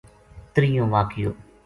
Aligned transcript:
ترییوں 0.53 0.87
واقعو 0.93 1.29